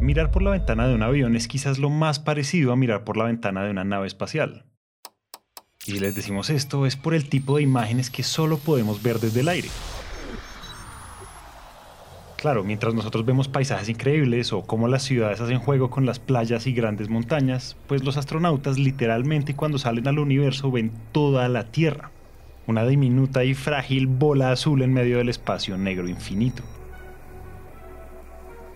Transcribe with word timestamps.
Mirar 0.00 0.30
por 0.30 0.42
la 0.42 0.52
ventana 0.52 0.88
de 0.88 0.94
un 0.94 1.02
avión 1.02 1.36
es 1.36 1.46
quizás 1.46 1.78
lo 1.78 1.90
más 1.90 2.18
parecido 2.18 2.72
a 2.72 2.76
mirar 2.76 3.04
por 3.04 3.18
la 3.18 3.24
ventana 3.24 3.62
de 3.62 3.70
una 3.70 3.84
nave 3.84 4.06
espacial. 4.06 4.64
Y 5.86 5.98
les 5.98 6.14
decimos 6.14 6.48
esto 6.48 6.86
es 6.86 6.96
por 6.96 7.12
el 7.12 7.28
tipo 7.28 7.56
de 7.56 7.62
imágenes 7.62 8.08
que 8.08 8.22
solo 8.22 8.56
podemos 8.56 9.02
ver 9.02 9.20
desde 9.20 9.40
el 9.40 9.48
aire. 9.48 9.68
Claro, 12.36 12.64
mientras 12.64 12.94
nosotros 12.94 13.26
vemos 13.26 13.48
paisajes 13.48 13.90
increíbles 13.90 14.54
o 14.54 14.62
cómo 14.62 14.88
las 14.88 15.02
ciudades 15.02 15.42
hacen 15.42 15.58
juego 15.58 15.90
con 15.90 16.06
las 16.06 16.18
playas 16.18 16.66
y 16.66 16.72
grandes 16.72 17.10
montañas, 17.10 17.76
pues 17.86 18.02
los 18.02 18.16
astronautas 18.16 18.78
literalmente 18.78 19.54
cuando 19.54 19.76
salen 19.76 20.08
al 20.08 20.18
universo 20.18 20.70
ven 20.70 20.92
toda 21.12 21.46
la 21.50 21.64
Tierra, 21.64 22.10
una 22.66 22.86
diminuta 22.86 23.44
y 23.44 23.52
frágil 23.52 24.06
bola 24.06 24.52
azul 24.52 24.80
en 24.80 24.94
medio 24.94 25.18
del 25.18 25.28
espacio 25.28 25.76
negro 25.76 26.08
infinito. 26.08 26.62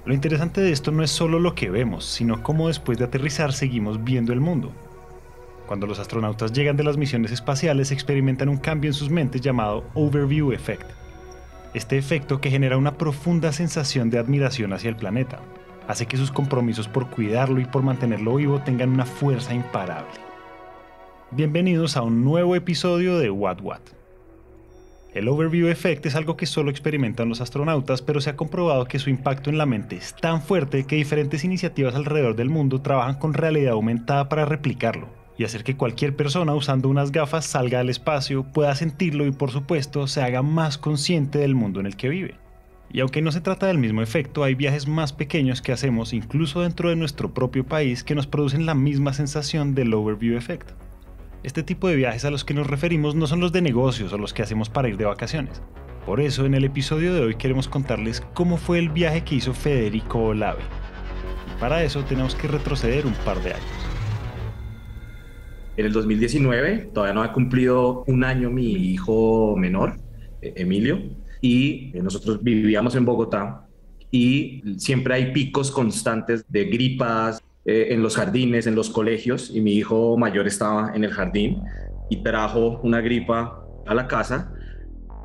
Lo 0.06 0.14
interesante 0.14 0.60
de 0.60 0.72
esto 0.72 0.90
no 0.90 1.02
es 1.02 1.10
solo 1.10 1.38
lo 1.38 1.54
que 1.54 1.70
vemos, 1.70 2.04
sino 2.04 2.42
cómo 2.42 2.68
después 2.68 2.98
de 2.98 3.04
aterrizar 3.04 3.52
seguimos 3.52 4.04
viendo 4.04 4.32
el 4.32 4.40
mundo. 4.40 4.72
Cuando 5.66 5.86
los 5.86 5.98
astronautas 5.98 6.52
llegan 6.52 6.76
de 6.76 6.84
las 6.84 6.96
misiones 6.96 7.32
espaciales 7.32 7.90
experimentan 7.90 8.48
un 8.48 8.58
cambio 8.58 8.90
en 8.90 8.94
sus 8.94 9.08
mentes 9.08 9.40
llamado 9.40 9.84
Overview 9.94 10.52
Effect 10.52 11.04
este 11.74 11.98
efecto 11.98 12.40
que 12.40 12.50
genera 12.50 12.76
una 12.76 12.96
profunda 12.96 13.50
sensación 13.50 14.08
de 14.08 14.18
admiración 14.18 14.72
hacia 14.72 14.88
el 14.88 14.96
planeta 14.96 15.40
hace 15.88 16.06
que 16.06 16.16
sus 16.16 16.30
compromisos 16.30 16.86
por 16.86 17.10
cuidarlo 17.10 17.60
y 17.60 17.64
por 17.64 17.82
mantenerlo 17.82 18.36
vivo 18.36 18.60
tengan 18.60 18.90
una 18.90 19.04
fuerza 19.04 19.52
imparable. 19.52 20.20
Bienvenidos 21.32 21.96
a 21.96 22.02
un 22.02 22.22
nuevo 22.24 22.54
episodio 22.54 23.18
de 23.18 23.28
What 23.28 23.60
What. 23.60 23.80
El 25.14 25.28
Overview 25.28 25.68
Effect 25.68 26.06
es 26.06 26.16
algo 26.16 26.36
que 26.36 26.44
solo 26.44 26.72
experimentan 26.72 27.28
los 27.28 27.40
astronautas, 27.40 28.02
pero 28.02 28.20
se 28.20 28.30
ha 28.30 28.36
comprobado 28.36 28.86
que 28.86 28.98
su 28.98 29.10
impacto 29.10 29.48
en 29.48 29.58
la 29.58 29.64
mente 29.64 29.94
es 29.94 30.12
tan 30.16 30.42
fuerte 30.42 30.86
que 30.86 30.96
diferentes 30.96 31.44
iniciativas 31.44 31.94
alrededor 31.94 32.34
del 32.34 32.50
mundo 32.50 32.80
trabajan 32.80 33.14
con 33.14 33.32
realidad 33.32 33.74
aumentada 33.74 34.28
para 34.28 34.44
replicarlo 34.44 35.08
y 35.38 35.44
hacer 35.44 35.62
que 35.62 35.76
cualquier 35.76 36.16
persona 36.16 36.54
usando 36.54 36.88
unas 36.88 37.12
gafas 37.12 37.46
salga 37.46 37.78
al 37.78 37.90
espacio, 37.90 38.42
pueda 38.42 38.74
sentirlo 38.74 39.24
y 39.24 39.30
por 39.30 39.52
supuesto 39.52 40.08
se 40.08 40.20
haga 40.20 40.42
más 40.42 40.78
consciente 40.78 41.38
del 41.38 41.54
mundo 41.54 41.78
en 41.78 41.86
el 41.86 41.96
que 41.96 42.08
vive. 42.08 42.34
Y 42.92 42.98
aunque 42.98 43.22
no 43.22 43.30
se 43.30 43.40
trata 43.40 43.66
del 43.66 43.78
mismo 43.78 44.02
efecto, 44.02 44.42
hay 44.42 44.56
viajes 44.56 44.88
más 44.88 45.12
pequeños 45.12 45.62
que 45.62 45.70
hacemos 45.70 46.12
incluso 46.12 46.62
dentro 46.62 46.90
de 46.90 46.96
nuestro 46.96 47.32
propio 47.32 47.64
país 47.64 48.02
que 48.02 48.16
nos 48.16 48.26
producen 48.26 48.66
la 48.66 48.74
misma 48.74 49.12
sensación 49.12 49.76
del 49.76 49.94
overview 49.94 50.36
effect. 50.36 50.70
Este 51.44 51.62
tipo 51.62 51.88
de 51.88 51.96
viajes 51.96 52.24
a 52.24 52.30
los 52.30 52.42
que 52.42 52.54
nos 52.54 52.66
referimos 52.66 53.14
no 53.14 53.26
son 53.26 53.40
los 53.40 53.52
de 53.52 53.60
negocios 53.60 54.10
o 54.14 54.16
los 54.16 54.32
que 54.32 54.40
hacemos 54.40 54.70
para 54.70 54.88
ir 54.88 54.96
de 54.96 55.04
vacaciones. 55.04 55.60
Por 56.06 56.22
eso 56.22 56.46
en 56.46 56.54
el 56.54 56.64
episodio 56.64 57.12
de 57.12 57.20
hoy 57.20 57.34
queremos 57.34 57.68
contarles 57.68 58.22
cómo 58.32 58.56
fue 58.56 58.78
el 58.78 58.88
viaje 58.88 59.24
que 59.24 59.34
hizo 59.34 59.52
Federico 59.52 60.20
Olave. 60.28 60.62
Y 61.54 61.60
para 61.60 61.84
eso 61.84 62.02
tenemos 62.02 62.34
que 62.34 62.48
retroceder 62.48 63.04
un 63.04 63.12
par 63.26 63.42
de 63.42 63.52
años. 63.52 63.66
En 65.76 65.84
el 65.84 65.92
2019, 65.92 66.92
todavía 66.94 67.12
no 67.12 67.22
ha 67.22 67.30
cumplido 67.34 68.04
un 68.06 68.24
año 68.24 68.48
mi 68.48 68.72
hijo 68.72 69.54
menor, 69.58 69.98
eh, 70.40 70.54
Emilio, 70.56 70.98
y 71.42 71.90
eh, 71.94 72.02
nosotros 72.02 72.42
vivíamos 72.42 72.94
en 72.94 73.04
Bogotá 73.04 73.66
y 74.10 74.62
siempre 74.78 75.12
hay 75.12 75.32
picos 75.32 75.70
constantes 75.70 76.42
de 76.48 76.64
gripas 76.64 77.42
eh, 77.64 77.88
en 77.90 78.02
los 78.02 78.16
jardines, 78.16 78.66
en 78.66 78.74
los 78.74 78.90
colegios, 78.90 79.50
y 79.54 79.60
mi 79.60 79.72
hijo 79.72 80.16
mayor 80.16 80.46
estaba 80.46 80.92
en 80.94 81.04
el 81.04 81.10
jardín 81.12 81.62
y 82.10 82.22
trajo 82.22 82.80
una 82.82 83.00
gripa 83.00 83.64
a 83.86 83.94
la 83.94 84.06
casa 84.06 84.52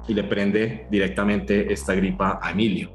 y 0.08 0.14
le 0.14 0.24
prende 0.24 0.88
directamente 0.90 1.72
esta 1.72 1.94
gripa 1.96 2.40
a 2.42 2.52
Emilio. 2.52 2.92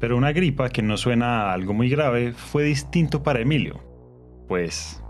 Pero 0.00 0.16
una 0.16 0.32
gripa 0.32 0.68
que 0.68 0.82
no 0.82 0.96
suena 0.96 1.42
a 1.42 1.52
algo 1.52 1.74
muy 1.74 1.88
grave 1.88 2.32
fue 2.32 2.64
distinto 2.64 3.22
para 3.22 3.40
Emilio, 3.40 3.80
pues 4.46 5.02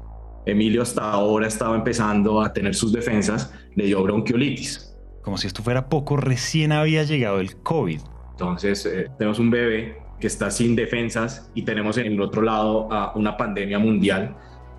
Emilio 0.46 0.82
hasta 0.82 1.10
ahora 1.10 1.46
estaba 1.46 1.76
empezando 1.76 2.40
a 2.40 2.52
tener 2.52 2.74
sus 2.74 2.92
defensas, 2.92 3.52
le 3.74 3.84
dio 3.84 4.02
bronquiolitis. 4.02 4.96
Como 5.22 5.36
si 5.36 5.46
esto 5.46 5.62
fuera 5.62 5.88
poco, 5.88 6.16
recién 6.16 6.72
había 6.72 7.02
llegado 7.02 7.38
el 7.38 7.56
COVID. 7.56 8.00
Entonces, 8.30 8.86
eh, 8.86 9.10
tenemos 9.18 9.38
un 9.38 9.50
bebé 9.50 9.98
que 10.20 10.26
está 10.26 10.50
sin 10.50 10.74
defensas 10.74 11.50
y 11.54 11.62
tenemos 11.62 11.96
en 11.98 12.06
el 12.06 12.20
otro 12.20 12.42
lado 12.42 12.92
a 12.92 13.12
una 13.14 13.36
pandemia 13.36 13.78
mundial. 13.78 14.36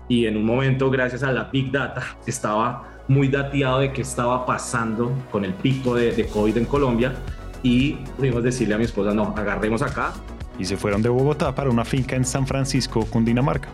Y 0.08 0.26
en 0.26 0.36
un 0.36 0.44
momento, 0.44 0.90
gracias 0.90 1.22
a 1.22 1.32
la 1.32 1.44
Big 1.44 1.70
Data, 1.70 2.02
estaba 2.26 3.02
muy 3.08 3.28
dateado 3.28 3.80
de 3.80 3.92
qué 3.92 4.02
estaba 4.02 4.44
pasando 4.44 5.12
con 5.30 5.44
el 5.44 5.54
pico 5.54 5.94
de, 5.94 6.12
de 6.12 6.26
COVID 6.26 6.56
en 6.56 6.64
Colombia 6.64 7.14
y 7.62 7.92
pudimos 8.16 8.42
decirle 8.42 8.74
a 8.74 8.78
mi 8.78 8.84
esposa, 8.84 9.14
no, 9.14 9.34
agarremos 9.36 9.82
acá. 9.82 10.12
Y 10.58 10.64
se 10.64 10.76
fueron 10.76 11.02
de 11.02 11.08
Bogotá 11.08 11.54
para 11.54 11.70
una 11.70 11.84
finca 11.84 12.16
en 12.16 12.24
San 12.24 12.46
Francisco, 12.46 13.06
Cundinamarca. 13.06 13.68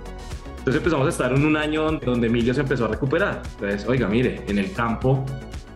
Entonces 0.59 0.83
empezamos 0.83 1.07
a 1.07 1.11
estar 1.11 1.33
en 1.33 1.45
un 1.45 1.57
año 1.57 1.93
donde 1.93 2.27
Emilio 2.27 2.53
se 2.53 2.61
empezó 2.61 2.87
a 2.87 2.89
recuperar. 2.89 3.43
Entonces, 3.55 3.87
oiga, 3.89 4.09
mire, 4.09 4.43
en 4.49 4.59
el 4.59 4.73
campo, 4.73 5.25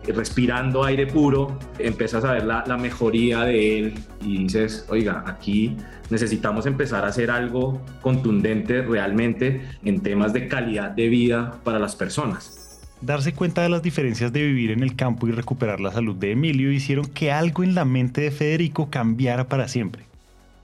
respirando 0.07 0.83
aire 0.83 1.07
puro, 1.07 1.57
empiezas 1.79 2.23
a 2.25 2.33
ver 2.33 2.45
la, 2.45 2.63
la 2.67 2.77
mejoría 2.77 3.41
de 3.41 3.79
él 3.79 3.93
y 4.21 4.43
dices, 4.43 4.85
oiga, 4.89 5.23
aquí 5.27 5.75
necesitamos 6.09 6.65
empezar 6.65 7.05
a 7.05 7.07
hacer 7.07 7.31
algo 7.31 7.81
contundente 8.01 8.81
realmente 8.81 9.61
en 9.83 10.01
temas 10.01 10.33
de 10.33 10.47
calidad 10.47 10.91
de 10.91 11.07
vida 11.09 11.59
para 11.63 11.79
las 11.79 11.95
personas. 11.95 12.79
Darse 13.01 13.33
cuenta 13.33 13.63
de 13.63 13.69
las 13.69 13.81
diferencias 13.81 14.31
de 14.31 14.43
vivir 14.43 14.71
en 14.71 14.83
el 14.83 14.95
campo 14.95 15.27
y 15.27 15.31
recuperar 15.31 15.79
la 15.79 15.91
salud 15.91 16.15
de 16.15 16.31
Emilio 16.31 16.71
hicieron 16.71 17.05
que 17.05 17.31
algo 17.31 17.63
en 17.63 17.73
la 17.73 17.83
mente 17.83 18.21
de 18.21 18.31
Federico 18.31 18.91
cambiara 18.91 19.47
para 19.47 19.67
siempre. 19.67 20.10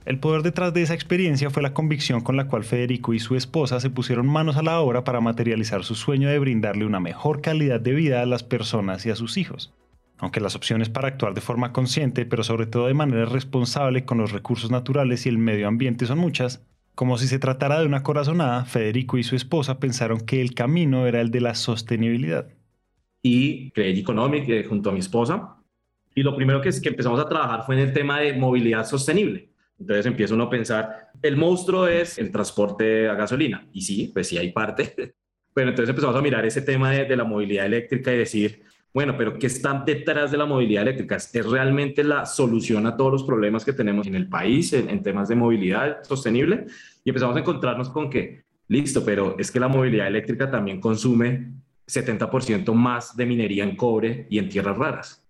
El 0.07 0.19
poder 0.19 0.41
detrás 0.41 0.73
de 0.73 0.81
esa 0.81 0.93
experiencia 0.93 1.49
fue 1.49 1.61
la 1.61 1.73
convicción 1.73 2.21
con 2.21 2.37
la 2.37 2.47
cual 2.47 2.63
Federico 2.63 3.13
y 3.13 3.19
su 3.19 3.35
esposa 3.35 3.81
se 3.81 3.89
pusieron 3.89 4.25
manos 4.25 4.55
a 4.55 4.63
la 4.63 4.79
obra 4.79 5.03
para 5.03 5.19
materializar 5.19 5.83
su 5.83 5.95
sueño 5.95 6.29
de 6.29 6.39
brindarle 6.39 6.85
una 6.85 7.01
mejor 7.01 7.41
calidad 7.41 7.81
de 7.81 7.91
vida 7.91 8.21
a 8.21 8.25
las 8.25 8.41
personas 8.41 9.05
y 9.05 9.09
a 9.09 9.17
sus 9.17 9.35
hijos. 9.35 9.73
Aunque 10.17 10.39
las 10.39 10.55
opciones 10.55 10.87
para 10.87 11.09
actuar 11.09 11.33
de 11.33 11.41
forma 11.41 11.73
consciente, 11.73 12.25
pero 12.25 12.45
sobre 12.45 12.67
todo 12.67 12.87
de 12.87 12.93
manera 12.93 13.25
responsable 13.25 14.05
con 14.05 14.17
los 14.17 14.31
recursos 14.31 14.71
naturales 14.71 15.25
y 15.25 15.29
el 15.29 15.39
medio 15.39 15.67
ambiente 15.67 16.05
son 16.05 16.19
muchas, 16.19 16.65
como 16.95 17.17
si 17.17 17.27
se 17.27 17.37
tratara 17.37 17.81
de 17.81 17.85
una 17.85 18.01
corazonada, 18.01 18.63
Federico 18.63 19.17
y 19.17 19.23
su 19.23 19.35
esposa 19.35 19.77
pensaron 19.77 20.21
que 20.21 20.39
el 20.39 20.53
camino 20.53 21.05
era 21.05 21.19
el 21.19 21.31
de 21.31 21.41
la 21.41 21.53
sostenibilidad. 21.53 22.47
Y 23.23 23.71
creé 23.71 23.99
Economic 23.99 24.47
eh, 24.47 24.63
junto 24.63 24.89
a 24.89 24.93
mi 24.93 24.99
esposa. 24.99 25.57
Y 26.15 26.23
lo 26.23 26.33
primero 26.33 26.61
que, 26.61 26.69
empezamos 26.69 27.19
a 27.19 27.27
trabajar 27.27 27.65
fue 27.65 27.75
en 27.75 27.81
el 27.81 27.93
tema 27.93 28.21
de 28.21 28.31
movilidad 28.31 28.85
sostenible. 28.85 29.49
Entonces 29.79 30.05
empieza 30.05 30.33
uno 30.33 30.45
a 30.45 30.49
pensar, 30.49 31.09
el 31.21 31.37
monstruo 31.37 31.87
es 31.87 32.17
el 32.17 32.31
transporte 32.31 33.07
a 33.07 33.15
gasolina. 33.15 33.67
Y 33.71 33.81
sí, 33.81 34.11
pues 34.13 34.27
sí 34.27 34.37
hay 34.37 34.51
parte. 34.51 34.93
Pero 35.53 35.69
entonces 35.69 35.89
empezamos 35.89 36.15
a 36.15 36.21
mirar 36.21 36.45
ese 36.45 36.61
tema 36.61 36.91
de, 36.91 37.15
la 37.15 37.23
movilidad 37.23 37.65
eléctrica 37.65 38.13
y 38.13 38.17
decir, 38.19 38.61
bueno, 38.93 39.17
pero 39.17 39.39
¿qué 39.39 39.47
está 39.47 39.83
detrás 39.83 40.29
de 40.29 40.37
la 40.37 40.45
movilidad 40.45 40.83
eléctrica? 40.83 41.15
¿Es 41.15 41.33
realmente 41.47 42.03
la 42.03 42.27
solución 42.27 42.85
a 42.85 42.95
todos 42.95 43.11
los 43.11 43.23
problemas 43.23 43.65
que 43.65 43.73
tenemos 43.73 44.05
en 44.05 44.13
el 44.13 44.29
país 44.29 44.71
en, 44.73 44.87
en 44.87 45.01
temas 45.01 45.29
de 45.29 45.35
movilidad 45.35 46.03
sostenible? 46.03 46.67
Y 47.03 47.09
empezamos 47.09 47.35
a 47.35 47.39
encontrarnos 47.39 47.89
con 47.89 48.07
que, 48.07 48.43
listo, 48.67 49.03
pero 49.03 49.35
es 49.39 49.49
que 49.49 49.59
la 49.59 49.67
movilidad 49.67 50.05
eléctrica 50.05 50.49
también 50.51 50.79
consume 50.79 51.53
70% 51.87 52.71
más 52.73 53.17
de 53.17 53.25
minería 53.25 53.63
en 53.63 53.75
cobre 53.75 54.27
y 54.29 54.37
en 54.37 54.49
tierras 54.49 54.77
raras. 54.77 55.26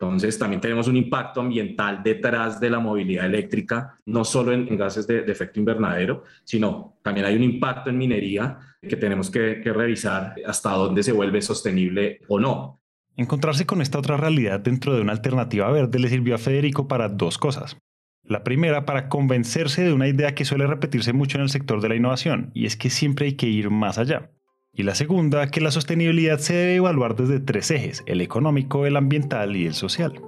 Entonces, 0.00 0.38
también 0.38 0.62
tenemos 0.62 0.88
un 0.88 0.96
impacto 0.96 1.42
ambiental 1.42 2.02
detrás 2.02 2.58
de 2.58 2.70
la 2.70 2.78
movilidad 2.78 3.26
eléctrica, 3.26 3.98
no 4.06 4.24
solo 4.24 4.50
en, 4.54 4.74
gases 4.74 5.06
de, 5.06 5.18
efecto 5.30 5.60
invernadero, 5.60 6.24
sino 6.42 6.96
también 7.02 7.26
hay 7.26 7.36
un 7.36 7.42
impacto 7.42 7.90
en 7.90 7.98
minería 7.98 8.58
que 8.80 8.96
tenemos 8.96 9.30
que, 9.30 9.60
que 9.62 9.74
revisar 9.74 10.36
hasta 10.46 10.70
dónde 10.70 11.02
se 11.02 11.12
vuelve 11.12 11.42
sostenible 11.42 12.22
o 12.28 12.40
no. 12.40 12.80
Encontrarse 13.14 13.66
con 13.66 13.82
esta 13.82 13.98
otra 13.98 14.16
realidad 14.16 14.60
dentro 14.60 14.94
de 14.94 15.02
una 15.02 15.12
alternativa 15.12 15.70
verde 15.70 15.98
le 15.98 16.08
sirvió 16.08 16.36
a 16.36 16.38
Federico 16.38 16.88
para 16.88 17.10
dos 17.10 17.36
cosas. 17.36 17.76
La 18.24 18.42
primera, 18.42 18.86
para 18.86 19.10
convencerse 19.10 19.82
de 19.82 19.92
una 19.92 20.08
idea 20.08 20.34
que 20.34 20.46
suele 20.46 20.66
repetirse 20.66 21.12
mucho 21.12 21.36
en 21.36 21.42
el 21.42 21.50
sector 21.50 21.82
de 21.82 21.90
la 21.90 21.96
innovación, 21.96 22.52
y 22.54 22.64
es 22.64 22.78
que 22.78 22.88
siempre 22.88 23.26
hay 23.26 23.32
que 23.34 23.48
ir 23.48 23.68
más 23.68 23.98
allá. 23.98 24.30
Y 24.72 24.84
la 24.84 24.94
segunda, 24.94 25.48
que 25.48 25.60
la 25.60 25.72
sostenibilidad 25.72 26.38
se 26.38 26.54
debe 26.54 26.76
evaluar 26.76 27.16
desde 27.16 27.40
tres 27.40 27.72
ejes, 27.72 28.04
el 28.06 28.20
económico, 28.20 28.86
el 28.86 28.96
ambiental 28.96 29.56
y 29.56 29.66
el 29.66 29.74
social. 29.74 30.20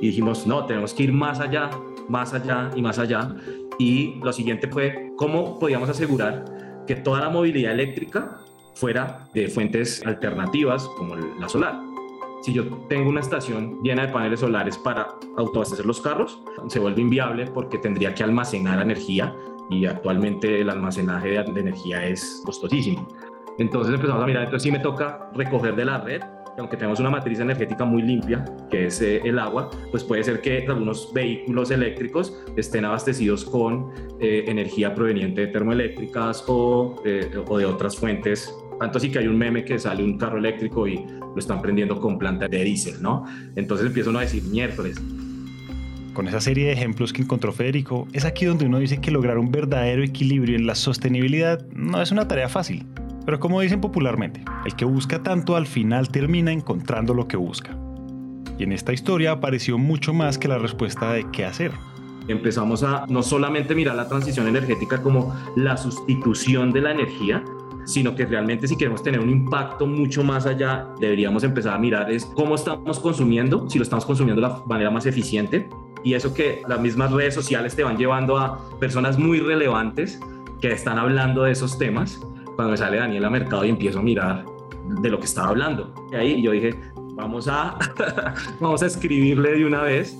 Y 0.00 0.08
dijimos, 0.08 0.46
no, 0.46 0.64
tenemos 0.66 0.94
que 0.94 1.04
ir 1.04 1.12
más 1.12 1.40
allá, 1.40 1.70
más 2.08 2.34
allá 2.34 2.70
y 2.76 2.82
más 2.82 3.00
allá. 3.00 3.34
Y 3.80 4.14
lo 4.22 4.32
siguiente 4.32 4.68
fue, 4.68 5.10
¿cómo 5.16 5.58
podíamos 5.58 5.88
asegurar 5.88 6.44
que 6.86 6.94
toda 6.94 7.20
la 7.20 7.30
movilidad 7.30 7.72
eléctrica 7.72 8.38
fuera 8.74 9.28
de 9.34 9.48
fuentes 9.48 10.04
alternativas 10.06 10.88
como 10.96 11.16
la 11.16 11.48
solar? 11.48 11.80
Si 12.42 12.52
yo 12.52 12.64
tengo 12.88 13.08
una 13.08 13.20
estación 13.20 13.82
llena 13.82 14.06
de 14.06 14.12
paneles 14.12 14.40
solares 14.40 14.78
para 14.78 15.08
autoabastecer 15.36 15.84
los 15.84 16.00
carros, 16.00 16.38
se 16.68 16.78
vuelve 16.78 17.00
inviable 17.00 17.46
porque 17.46 17.78
tendría 17.78 18.14
que 18.14 18.22
almacenar 18.22 18.80
energía 18.80 19.34
y 19.70 19.86
actualmente 19.86 20.60
el 20.60 20.70
almacenaje 20.70 21.30
de, 21.30 21.60
energía 21.60 22.06
es 22.06 22.42
costosísimo. 22.44 23.08
Entonces 23.58 23.94
empezamos 23.94 24.22
a 24.22 24.26
mirar, 24.26 24.44
entonces 24.44 24.64
sí 24.64 24.72
me 24.72 24.80
toca 24.80 25.30
recoger 25.34 25.76
de 25.76 25.84
la 25.84 25.98
red 26.00 26.22
aunque 26.56 26.76
tenemos 26.76 27.00
una 27.00 27.10
matriz 27.10 27.40
energética 27.40 27.84
muy 27.84 28.00
limpia, 28.00 28.44
que 28.70 28.86
es 28.86 29.02
eh, 29.02 29.20
el 29.24 29.40
agua, 29.40 29.70
pues 29.90 30.04
puede 30.04 30.22
ser 30.22 30.40
que 30.40 30.64
algunos 30.68 31.12
vehículos 31.12 31.72
eléctricos 31.72 32.44
estén 32.56 32.84
abastecidos 32.84 33.44
con 33.44 33.90
eh, 34.20 34.44
energía 34.46 34.94
proveniente 34.94 35.40
de 35.40 35.46
termoeléctricas 35.48 36.44
o, 36.46 37.02
eh, 37.04 37.28
o 37.48 37.58
de 37.58 37.66
otras 37.66 37.96
fuentes 37.96 38.54
tanto 38.78 38.98
así 38.98 39.10
que 39.10 39.20
hay 39.20 39.26
un 39.26 39.38
meme 39.38 39.64
que 39.64 39.78
sale 39.78 40.02
un 40.02 40.18
carro 40.18 40.38
eléctrico 40.38 40.86
y 40.86 40.96
lo 40.96 41.38
están 41.38 41.62
prendiendo 41.62 42.00
con 42.00 42.18
planta 42.18 42.48
de 42.48 42.64
diésel, 42.64 43.00
¿no? 43.00 43.24
Entonces 43.56 43.86
empieza 43.86 44.10
uno 44.10 44.18
a 44.18 44.22
decir 44.22 44.42
miércoles. 44.44 45.00
Con 46.14 46.28
esa 46.28 46.40
serie 46.40 46.66
de 46.66 46.72
ejemplos 46.72 47.12
que 47.12 47.22
encontró 47.22 47.52
Federico, 47.52 48.06
es 48.12 48.24
aquí 48.24 48.44
donde 48.44 48.66
uno 48.66 48.78
dice 48.78 49.00
que 49.00 49.10
lograr 49.10 49.36
un 49.36 49.50
verdadero 49.50 50.04
equilibrio 50.04 50.54
en 50.56 50.64
la 50.64 50.76
sostenibilidad 50.76 51.66
no 51.74 52.00
es 52.00 52.12
una 52.12 52.28
tarea 52.28 52.48
fácil. 52.48 52.86
Pero 53.26 53.40
como 53.40 53.60
dicen 53.60 53.80
popularmente, 53.80 54.44
el 54.64 54.76
que 54.76 54.84
busca 54.84 55.24
tanto 55.24 55.56
al 55.56 55.66
final 55.66 56.08
termina 56.10 56.52
encontrando 56.52 57.14
lo 57.14 57.26
que 57.26 57.36
busca. 57.36 57.76
Y 58.60 58.62
en 58.62 58.70
esta 58.70 58.92
historia 58.92 59.32
apareció 59.32 59.76
mucho 59.76 60.14
más 60.14 60.38
que 60.38 60.46
la 60.46 60.58
respuesta 60.58 61.12
de 61.12 61.28
qué 61.32 61.46
hacer. 61.46 61.72
Empezamos 62.28 62.84
a 62.84 63.06
no 63.08 63.24
solamente 63.24 63.74
mirar 63.74 63.96
la 63.96 64.08
transición 64.08 64.46
energética 64.46 65.02
como 65.02 65.34
la 65.56 65.76
sustitución 65.76 66.70
de 66.70 66.80
la 66.80 66.92
energía, 66.92 67.42
sino 67.86 68.14
que 68.14 68.24
realmente 68.24 68.68
si 68.68 68.76
queremos 68.76 69.02
tener 69.02 69.18
un 69.18 69.30
impacto 69.30 69.84
mucho 69.84 70.22
más 70.22 70.46
allá, 70.46 70.86
deberíamos 71.00 71.42
empezar 71.42 71.74
a 71.74 71.78
mirar 71.78 72.10
es 72.12 72.24
cómo 72.24 72.54
estamos 72.54 73.00
consumiendo, 73.00 73.68
si 73.68 73.78
lo 73.78 73.82
estamos 73.82 74.06
consumiendo 74.06 74.40
de 74.40 74.48
la 74.48 74.62
manera 74.66 74.90
más 74.90 75.06
eficiente. 75.06 75.68
Y 76.04 76.12
eso 76.12 76.34
que 76.34 76.62
las 76.68 76.78
mismas 76.80 77.10
redes 77.10 77.34
sociales 77.34 77.74
te 77.74 77.82
van 77.82 77.96
llevando 77.96 78.36
a 78.36 78.78
personas 78.78 79.18
muy 79.18 79.40
relevantes 79.40 80.20
que 80.60 80.70
están 80.70 80.98
hablando 80.98 81.44
de 81.44 81.52
esos 81.52 81.78
temas 81.78 82.20
cuando 82.56 82.72
me 82.72 82.76
sale 82.76 82.98
Daniela 82.98 83.30
Mercado 83.30 83.64
y 83.64 83.70
empiezo 83.70 84.00
a 84.00 84.02
mirar 84.02 84.44
de 85.00 85.08
lo 85.08 85.18
que 85.18 85.24
estaba 85.24 85.48
hablando. 85.48 85.94
Y 86.12 86.16
ahí 86.16 86.42
yo 86.42 86.50
dije, 86.50 86.74
vamos 87.14 87.48
a, 87.48 87.78
vamos 88.60 88.82
a 88.82 88.86
escribirle 88.86 89.52
de 89.52 89.64
una 89.64 89.82
vez. 89.82 90.14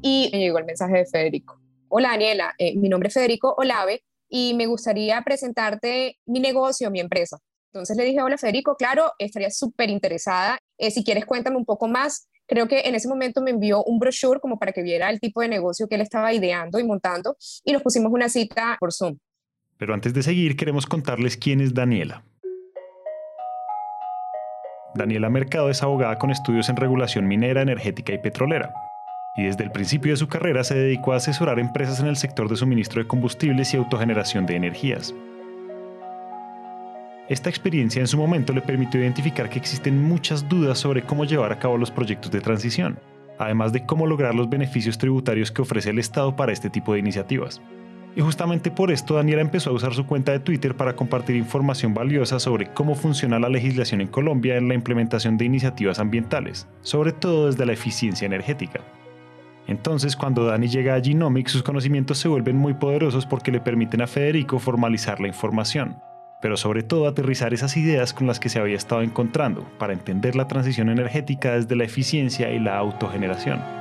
Y 0.00 0.30
me 0.32 0.38
llegó 0.38 0.58
el 0.58 0.64
mensaje 0.64 0.98
de 0.98 1.06
Federico. 1.06 1.60
Hola 1.88 2.10
Daniela, 2.10 2.54
eh, 2.58 2.76
mi 2.76 2.88
nombre 2.88 3.08
es 3.08 3.14
Federico 3.14 3.54
Olave 3.58 4.02
y 4.28 4.54
me 4.54 4.66
gustaría 4.66 5.20
presentarte 5.22 6.18
mi 6.26 6.40
negocio, 6.40 6.90
mi 6.90 7.00
empresa. 7.00 7.38
Entonces 7.72 7.94
le 7.96 8.04
dije, 8.04 8.22
hola 8.22 8.38
Federico, 8.38 8.74
claro, 8.76 9.12
estaría 9.18 9.50
súper 9.50 9.90
interesada. 9.90 10.58
Eh, 10.78 10.90
si 10.90 11.04
quieres, 11.04 11.26
cuéntame 11.26 11.56
un 11.56 11.66
poco 11.66 11.88
más. 11.88 12.28
Creo 12.48 12.66
que 12.66 12.80
en 12.80 12.94
ese 12.94 13.08
momento 13.08 13.42
me 13.42 13.50
envió 13.50 13.84
un 13.84 13.98
brochure 13.98 14.40
como 14.40 14.58
para 14.58 14.72
que 14.72 14.82
viera 14.82 15.10
el 15.10 15.20
tipo 15.20 15.42
de 15.42 15.48
negocio 15.48 15.86
que 15.86 15.96
él 15.96 16.00
estaba 16.00 16.32
ideando 16.32 16.78
y 16.78 16.84
montando 16.84 17.36
y 17.62 17.72
nos 17.72 17.82
pusimos 17.82 18.10
una 18.10 18.30
cita 18.30 18.76
por 18.80 18.92
Zoom. 18.92 19.18
Pero 19.76 19.92
antes 19.92 20.14
de 20.14 20.22
seguir, 20.22 20.56
queremos 20.56 20.86
contarles 20.86 21.36
quién 21.36 21.60
es 21.60 21.74
Daniela. 21.74 22.24
Daniela 24.94 25.28
Mercado 25.28 25.68
es 25.68 25.82
abogada 25.82 26.18
con 26.18 26.30
estudios 26.30 26.70
en 26.70 26.76
regulación 26.76 27.28
minera, 27.28 27.60
energética 27.60 28.14
y 28.14 28.18
petrolera. 28.18 28.72
Y 29.36 29.44
desde 29.44 29.62
el 29.62 29.70
principio 29.70 30.12
de 30.12 30.16
su 30.16 30.26
carrera 30.26 30.64
se 30.64 30.74
dedicó 30.74 31.12
a 31.12 31.16
asesorar 31.16 31.60
empresas 31.60 32.00
en 32.00 32.06
el 32.06 32.16
sector 32.16 32.48
de 32.48 32.56
suministro 32.56 33.02
de 33.02 33.06
combustibles 33.06 33.72
y 33.74 33.76
autogeneración 33.76 34.46
de 34.46 34.56
energías. 34.56 35.14
Esta 37.28 37.50
experiencia 37.50 38.00
en 38.00 38.06
su 38.06 38.16
momento 38.16 38.54
le 38.54 38.62
permitió 38.62 39.00
identificar 39.00 39.50
que 39.50 39.58
existen 39.58 40.02
muchas 40.02 40.48
dudas 40.48 40.78
sobre 40.78 41.02
cómo 41.02 41.26
llevar 41.26 41.52
a 41.52 41.58
cabo 41.58 41.76
los 41.76 41.90
proyectos 41.90 42.30
de 42.30 42.40
transición, 42.40 42.98
además 43.38 43.70
de 43.74 43.84
cómo 43.84 44.06
lograr 44.06 44.34
los 44.34 44.48
beneficios 44.48 44.96
tributarios 44.96 45.52
que 45.52 45.60
ofrece 45.60 45.90
el 45.90 45.98
Estado 45.98 46.34
para 46.34 46.52
este 46.52 46.70
tipo 46.70 46.94
de 46.94 47.00
iniciativas. 47.00 47.60
Y 48.16 48.22
justamente 48.22 48.70
por 48.70 48.90
esto 48.90 49.14
Daniela 49.14 49.42
empezó 49.42 49.68
a 49.68 49.74
usar 49.74 49.92
su 49.92 50.06
cuenta 50.06 50.32
de 50.32 50.40
Twitter 50.40 50.74
para 50.74 50.96
compartir 50.96 51.36
información 51.36 51.92
valiosa 51.92 52.40
sobre 52.40 52.72
cómo 52.72 52.94
funciona 52.94 53.38
la 53.38 53.50
legislación 53.50 54.00
en 54.00 54.08
Colombia 54.08 54.56
en 54.56 54.66
la 54.66 54.74
implementación 54.74 55.36
de 55.36 55.44
iniciativas 55.44 55.98
ambientales, 55.98 56.66
sobre 56.80 57.12
todo 57.12 57.48
desde 57.48 57.66
la 57.66 57.74
eficiencia 57.74 58.24
energética. 58.24 58.80
Entonces, 59.66 60.16
cuando 60.16 60.46
Dani 60.46 60.66
llega 60.66 60.94
a 60.94 61.00
Genomics, 61.02 61.52
sus 61.52 61.62
conocimientos 61.62 62.16
se 62.16 62.28
vuelven 62.28 62.56
muy 62.56 62.72
poderosos 62.72 63.26
porque 63.26 63.52
le 63.52 63.60
permiten 63.60 64.00
a 64.00 64.06
Federico 64.06 64.58
formalizar 64.58 65.20
la 65.20 65.28
información, 65.28 65.98
pero 66.40 66.56
sobre 66.56 66.82
todo 66.82 67.08
aterrizar 67.08 67.54
esas 67.54 67.76
ideas 67.76 68.12
con 68.12 68.26
las 68.26 68.40
que 68.40 68.48
se 68.48 68.58
había 68.58 68.76
estado 68.76 69.02
encontrando 69.02 69.66
para 69.78 69.92
entender 69.92 70.36
la 70.36 70.48
transición 70.48 70.88
energética 70.88 71.54
desde 71.54 71.76
la 71.76 71.84
eficiencia 71.84 72.50
y 72.50 72.58
la 72.58 72.78
autogeneración 72.78 73.78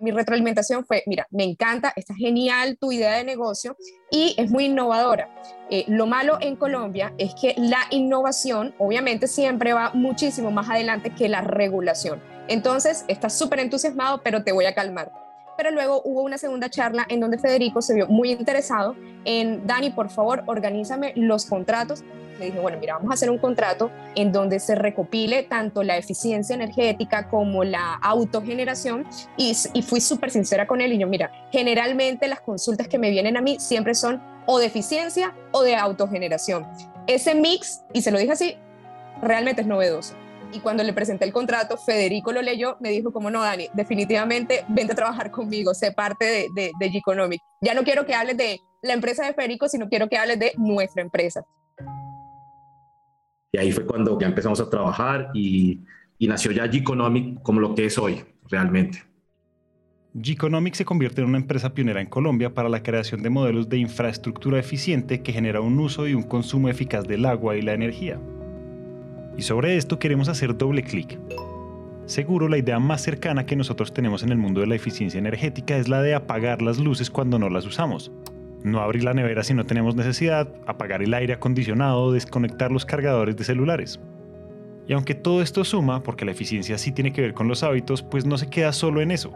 mi 0.00 0.10
retroalimentación 0.10 0.84
fue, 0.84 1.02
mira, 1.06 1.26
me 1.30 1.44
encanta, 1.44 1.92
está 1.96 2.14
genial 2.14 2.78
tu 2.80 2.92
idea 2.92 3.16
de 3.16 3.24
negocio 3.24 3.76
y 4.10 4.34
es 4.38 4.50
muy 4.50 4.66
innovadora. 4.66 5.28
Eh, 5.70 5.84
lo 5.88 6.06
malo 6.06 6.38
en 6.40 6.56
Colombia 6.56 7.12
es 7.18 7.34
que 7.34 7.54
la 7.56 7.80
innovación 7.90 8.74
obviamente 8.78 9.26
siempre 9.26 9.72
va 9.72 9.90
muchísimo 9.94 10.50
más 10.50 10.68
adelante 10.70 11.10
que 11.10 11.28
la 11.28 11.40
regulación. 11.40 12.22
Entonces, 12.48 13.04
estás 13.08 13.36
súper 13.36 13.60
entusiasmado, 13.60 14.22
pero 14.22 14.42
te 14.44 14.52
voy 14.52 14.64
a 14.64 14.74
calmar. 14.74 15.12
Pero 15.58 15.72
luego 15.72 16.00
hubo 16.04 16.22
una 16.22 16.38
segunda 16.38 16.70
charla 16.70 17.04
en 17.08 17.18
donde 17.18 17.36
Federico 17.36 17.82
se 17.82 17.92
vio 17.92 18.06
muy 18.06 18.30
interesado 18.30 18.94
en, 19.24 19.66
Dani, 19.66 19.90
por 19.90 20.08
favor, 20.08 20.44
organízame 20.46 21.12
los 21.16 21.44
contratos 21.44 22.04
le 22.38 22.46
dije, 22.46 22.60
bueno, 22.60 22.78
mira, 22.78 22.94
vamos 22.94 23.10
a 23.10 23.14
hacer 23.14 23.30
un 23.30 23.38
contrato 23.38 23.90
en 24.14 24.30
donde 24.30 24.60
se 24.60 24.76
recopile 24.76 25.42
tanto 25.42 25.82
la 25.82 25.96
eficiencia 25.96 26.54
energética 26.54 27.28
como 27.28 27.64
la 27.64 27.94
autogeneración 27.94 29.06
y, 29.36 29.56
y 29.74 29.82
fui 29.82 30.00
súper 30.00 30.30
sincera 30.30 30.68
con 30.68 30.80
él 30.80 30.92
y 30.92 30.98
yo, 30.98 31.08
mira, 31.08 31.32
generalmente 31.50 32.28
las 32.28 32.40
consultas 32.40 32.86
que 32.86 32.96
me 32.96 33.10
vienen 33.10 33.36
a 33.36 33.40
mí 33.40 33.58
siempre 33.58 33.96
son 33.96 34.22
o 34.46 34.60
de 34.60 34.66
eficiencia 34.66 35.34
o 35.50 35.62
de 35.62 35.74
autogeneración. 35.74 36.64
Ese 37.08 37.34
mix, 37.34 37.82
y 37.92 38.02
se 38.02 38.10
lo 38.10 38.18
dije 38.18 38.32
así, 38.32 38.56
realmente 39.20 39.62
es 39.62 39.66
novedoso. 39.66 40.14
Y 40.52 40.60
cuando 40.60 40.82
le 40.82 40.92
presenté 40.92 41.24
el 41.24 41.32
contrato, 41.32 41.76
Federico 41.76 42.32
lo 42.32 42.40
leyó, 42.40 42.76
me 42.80 42.90
dijo, 42.90 43.12
como 43.12 43.30
no, 43.30 43.42
Dani, 43.42 43.68
definitivamente 43.74 44.64
vente 44.68 44.92
a 44.92 44.96
trabajar 44.96 45.30
conmigo, 45.30 45.74
sé 45.74 45.92
parte 45.92 46.24
de, 46.24 46.48
de, 46.54 46.72
de 46.78 46.90
G-Economic. 46.90 47.40
Ya 47.60 47.74
no 47.74 47.82
quiero 47.82 48.06
que 48.06 48.14
hables 48.14 48.36
de 48.36 48.60
la 48.82 48.94
empresa 48.94 49.26
de 49.26 49.34
Federico, 49.34 49.68
sino 49.68 49.88
quiero 49.88 50.08
que 50.08 50.16
hables 50.16 50.38
de 50.38 50.52
nuestra 50.56 51.02
empresa. 51.02 51.44
Y 53.52 53.58
ahí 53.58 53.72
fue 53.72 53.86
cuando 53.86 54.18
ya 54.20 54.26
empezamos 54.26 54.60
a 54.60 54.68
trabajar 54.68 55.30
y, 55.34 55.80
nació 56.20 56.52
ya 56.52 56.66
G-Economic 56.66 57.42
como 57.42 57.60
lo 57.60 57.74
que 57.74 57.86
es 57.86 57.98
hoy, 57.98 58.22
realmente. 58.50 59.02
G-Economic 60.14 60.74
se 60.74 60.84
convierte 60.84 61.20
en 61.20 61.28
una 61.28 61.38
empresa 61.38 61.72
pionera 61.72 62.00
en 62.00 62.08
Colombia 62.08 62.52
para 62.52 62.68
la 62.68 62.82
creación 62.82 63.22
de 63.22 63.30
modelos 63.30 63.68
de 63.68 63.78
infraestructura 63.78 64.58
eficiente 64.58 65.22
que 65.22 65.32
genera 65.32 65.60
un 65.60 65.78
uso 65.78 66.06
y 66.06 66.14
un 66.14 66.22
consumo 66.22 66.68
eficaz 66.68 67.04
del 67.06 67.24
agua 67.24 67.56
y 67.56 67.62
la 67.62 67.72
energía. 67.72 68.20
Y 69.38 69.42
sobre 69.42 69.76
esto 69.76 70.00
queremos 70.00 70.28
hacer 70.28 70.58
doble 70.58 70.82
clic. 70.82 71.16
Seguro 72.06 72.48
la 72.48 72.58
idea 72.58 72.80
más 72.80 73.02
cercana 73.02 73.46
que 73.46 73.54
nosotros 73.54 73.94
tenemos 73.94 74.24
en 74.24 74.30
el 74.30 74.38
mundo 74.38 74.60
de 74.60 74.66
la 74.66 74.74
eficiencia 74.74 75.18
energética 75.18 75.76
es 75.76 75.88
la 75.88 76.02
de 76.02 76.16
apagar 76.16 76.60
las 76.60 76.78
luces 76.78 77.08
cuando 77.08 77.38
no 77.38 77.48
las 77.48 77.64
usamos, 77.64 78.10
no 78.64 78.80
abrir 78.80 79.04
la 79.04 79.14
nevera 79.14 79.44
si 79.44 79.54
no 79.54 79.64
tenemos 79.64 79.94
necesidad, 79.94 80.48
apagar 80.66 81.02
el 81.02 81.14
aire 81.14 81.34
acondicionado, 81.34 82.10
desconectar 82.10 82.72
los 82.72 82.84
cargadores 82.84 83.36
de 83.36 83.44
celulares. 83.44 84.00
Y 84.88 84.92
aunque 84.92 85.14
todo 85.14 85.40
esto 85.40 85.62
suma, 85.62 86.02
porque 86.02 86.24
la 86.24 86.32
eficiencia 86.32 86.76
sí 86.76 86.90
tiene 86.90 87.12
que 87.12 87.20
ver 87.20 87.34
con 87.34 87.46
los 87.46 87.62
hábitos, 87.62 88.02
pues 88.02 88.26
no 88.26 88.38
se 88.38 88.50
queda 88.50 88.72
solo 88.72 89.02
en 89.02 89.12
eso. 89.12 89.34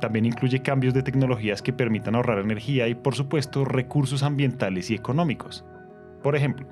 También 0.00 0.24
incluye 0.24 0.62
cambios 0.62 0.94
de 0.94 1.02
tecnologías 1.02 1.60
que 1.60 1.74
permitan 1.74 2.14
ahorrar 2.14 2.38
energía 2.38 2.88
y 2.88 2.94
por 2.94 3.14
supuesto 3.14 3.66
recursos 3.66 4.22
ambientales 4.22 4.90
y 4.90 4.94
económicos. 4.94 5.62
Por 6.22 6.36
ejemplo, 6.36 6.66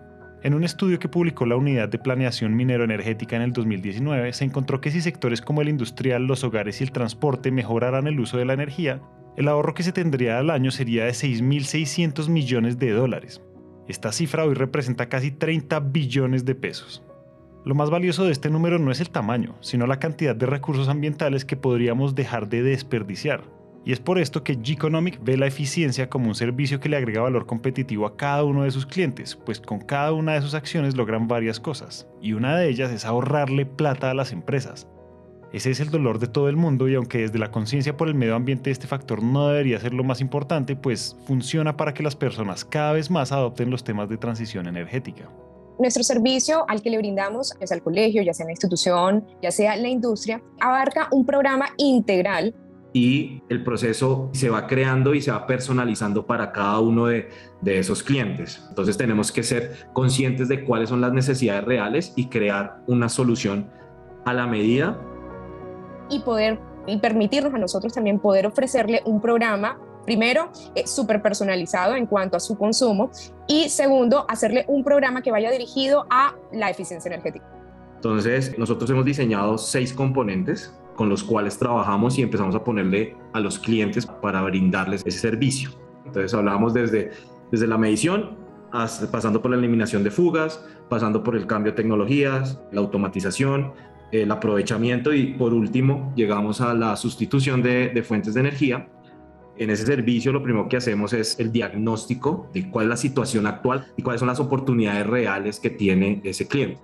en 0.44 0.52
un 0.52 0.62
estudio 0.62 0.98
que 0.98 1.08
publicó 1.08 1.46
la 1.46 1.56
Unidad 1.56 1.88
de 1.88 1.98
Planeación 1.98 2.54
Minero-Energética 2.54 3.34
en 3.34 3.40
el 3.40 3.54
2019, 3.54 4.30
se 4.34 4.44
encontró 4.44 4.78
que 4.78 4.90
si 4.90 5.00
sectores 5.00 5.40
como 5.40 5.62
el 5.62 5.70
industrial, 5.70 6.26
los 6.26 6.44
hogares 6.44 6.80
y 6.80 6.84
el 6.84 6.92
transporte 6.92 7.50
mejoraran 7.50 8.06
el 8.06 8.20
uso 8.20 8.36
de 8.36 8.44
la 8.44 8.52
energía, 8.52 9.00
el 9.38 9.48
ahorro 9.48 9.72
que 9.72 9.82
se 9.82 9.92
tendría 9.92 10.38
al 10.38 10.50
año 10.50 10.70
sería 10.70 11.06
de 11.06 11.12
6.600 11.12 12.28
millones 12.28 12.78
de 12.78 12.90
dólares. 12.90 13.40
Esta 13.88 14.12
cifra 14.12 14.44
hoy 14.44 14.52
representa 14.52 15.08
casi 15.08 15.30
30 15.30 15.80
billones 15.80 16.44
de 16.44 16.54
pesos. 16.54 17.02
Lo 17.64 17.74
más 17.74 17.88
valioso 17.88 18.26
de 18.26 18.32
este 18.32 18.50
número 18.50 18.78
no 18.78 18.90
es 18.90 19.00
el 19.00 19.08
tamaño, 19.08 19.56
sino 19.60 19.86
la 19.86 19.98
cantidad 19.98 20.36
de 20.36 20.44
recursos 20.44 20.90
ambientales 20.90 21.46
que 21.46 21.56
podríamos 21.56 22.14
dejar 22.14 22.50
de 22.50 22.62
desperdiciar. 22.62 23.44
Y 23.85 23.93
es 23.93 24.00
por 24.00 24.19
esto 24.19 24.43
que 24.43 24.59
G-Economic 24.59 25.21
ve 25.23 25.37
la 25.37 25.47
eficiencia 25.47 26.09
como 26.09 26.29
un 26.29 26.35
servicio 26.35 26.81
que 26.81 26.88
le 26.88 26.97
agrega 26.97 27.21
valor 27.21 27.47
competitivo 27.47 28.07
a 28.07 28.17
cada 28.17 28.45
uno 28.45 28.64
de 28.64 28.71
sus 28.71 28.87
clientes, 28.87 29.37
pues 29.37 29.61
con 29.61 29.81
cada 29.81 30.12
una 30.12 30.33
de 30.33 30.41
sus 30.41 30.55
acciones 30.55 30.97
logran 30.97 31.29
varias 31.29 31.61
cosas, 31.61 32.07
y 32.23 32.33
una 32.33 32.57
de 32.57 32.69
ellas 32.69 32.91
es 32.91 33.05
ahorrarle 33.05 33.67
plata 33.67 34.11
a 34.11 34.14
las 34.14 34.33
empresas, 34.33 34.87
ese 35.55 35.71
es 35.71 35.79
el 35.79 35.91
dolor 35.91 36.19
de 36.19 36.26
todo 36.26 36.49
el 36.49 36.57
mundo 36.57 36.88
y 36.88 36.97
aunque 36.97 37.19
desde 37.19 37.38
la 37.38 37.53
conciencia 37.53 37.97
por 37.97 38.09
el 38.09 38.17
medio 38.17 38.35
ambiente 38.35 38.73
este 38.73 38.88
factor 38.88 39.23
no 39.23 39.47
debería 39.47 39.79
ser 39.79 39.95
lo 39.95 40.03
más 40.03 40.21
importante, 40.21 40.75
pues 40.75 41.17
funciona 41.29 41.76
para 41.76 41.95
que 41.95 42.03
las 42.03 42.17
personas 42.17 42.64
cada 42.64 42.93
vez 42.93 43.09
más 43.09 43.31
adopten 43.31 43.71
los 43.71 43.85
temas 43.85 44.09
de 44.09 44.17
transición 44.17 44.67
energética. 44.67 45.31
Nuestro 45.79 46.03
servicio 46.03 46.64
al 46.69 46.83
que 46.83 46.91
le 46.91 46.99
brindamos, 46.99 47.55
ya 47.61 47.69
sea 47.69 47.76
el 47.76 47.85
colegio, 47.85 48.21
ya 48.23 48.35
sea 48.35 48.47
la 48.47 48.50
institución, 48.50 49.25
ya 49.43 49.53
sea 49.53 49.76
la 49.76 49.88
industria, 49.88 50.43
abarca 50.61 51.07
un 51.12 51.25
programa 51.25 51.67
integral 51.79 52.53
y 52.94 53.42
el 53.50 53.62
proceso 53.64 54.30
se 54.32 54.48
va 54.48 54.66
creando 54.66 55.14
y 55.14 55.20
se 55.20 55.30
va 55.30 55.46
personalizando 55.46 56.24
para 56.24 56.52
cada 56.52 56.78
uno 56.78 57.06
de, 57.06 57.28
de, 57.60 57.78
esos 57.78 58.02
clientes. 58.02 58.64
Entonces 58.68 58.96
tenemos 58.96 59.32
que 59.32 59.42
ser 59.42 59.88
conscientes 59.92 60.48
de 60.48 60.64
cuáles 60.64 60.88
son 60.88 61.00
las 61.02 61.12
necesidades 61.12 61.64
reales 61.64 62.12
y 62.16 62.28
crear 62.28 62.82
una 62.86 63.08
solución 63.08 63.68
a 64.24 64.32
la 64.32 64.46
medida. 64.46 64.96
Y 66.08 66.20
poder 66.20 66.58
y 66.86 66.98
permitirnos 66.98 67.52
a 67.52 67.58
nosotros 67.58 67.92
también 67.92 68.20
poder 68.20 68.46
ofrecerle 68.46 69.02
un 69.04 69.20
programa 69.20 69.76
Primero, 70.04 70.50
eh, 70.74 70.86
súper 70.86 71.22
personalizado 71.22 71.94
en 71.96 72.06
cuanto 72.06 72.36
a 72.36 72.40
su 72.40 72.56
consumo 72.56 73.10
y 73.46 73.68
segundo, 73.70 74.26
hacerle 74.28 74.64
un 74.68 74.84
programa 74.84 75.22
que 75.22 75.30
vaya 75.30 75.50
dirigido 75.50 76.06
a 76.10 76.34
la 76.52 76.70
eficiencia 76.70 77.08
energética. 77.08 77.46
Entonces, 77.96 78.58
nosotros 78.58 78.90
hemos 78.90 79.06
diseñado 79.06 79.56
seis 79.56 79.94
componentes 79.94 80.74
con 80.94 81.08
los 81.08 81.24
cuales 81.24 81.58
trabajamos 81.58 82.18
y 82.18 82.22
empezamos 82.22 82.54
a 82.54 82.64
ponerle 82.64 83.16
a 83.32 83.40
los 83.40 83.58
clientes 83.58 84.06
para 84.06 84.42
brindarles 84.42 85.02
ese 85.04 85.18
servicio. 85.18 85.70
Entonces, 86.06 86.34
hablábamos 86.34 86.74
desde, 86.74 87.10
desde 87.50 87.66
la 87.66 87.78
medición, 87.78 88.36
pasando 89.10 89.40
por 89.40 89.50
la 89.50 89.56
eliminación 89.56 90.02
de 90.02 90.10
fugas, 90.10 90.64
pasando 90.88 91.22
por 91.22 91.36
el 91.36 91.46
cambio 91.46 91.72
de 91.72 91.76
tecnologías, 91.76 92.60
la 92.72 92.80
automatización, 92.80 93.72
el 94.12 94.30
aprovechamiento 94.30 95.12
y 95.12 95.34
por 95.34 95.52
último 95.54 96.12
llegamos 96.14 96.60
a 96.60 96.74
la 96.74 96.96
sustitución 96.96 97.62
de 97.62 98.04
fuentes 98.06 98.34
de 98.34 98.40
energía 98.40 98.88
en 99.56 99.70
ese 99.70 99.86
servicio 99.86 100.32
lo 100.32 100.42
primero 100.42 100.68
que 100.68 100.76
hacemos 100.76 101.12
es 101.12 101.38
el 101.38 101.52
diagnóstico 101.52 102.48
de 102.52 102.68
cuál 102.70 102.86
es 102.86 102.90
la 102.90 102.96
situación 102.96 103.46
actual 103.46 103.86
y 103.96 104.02
cuáles 104.02 104.20
son 104.20 104.28
las 104.28 104.40
oportunidades 104.40 105.06
reales 105.06 105.60
que 105.60 105.70
tiene 105.70 106.20
ese 106.24 106.48
cliente. 106.48 106.80